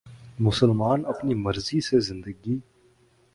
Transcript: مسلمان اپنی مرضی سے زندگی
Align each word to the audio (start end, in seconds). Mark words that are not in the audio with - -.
مسلمان 0.39 1.05
اپنی 1.05 1.33
مرضی 1.33 1.81
سے 1.81 1.99
زندگی 1.99 2.59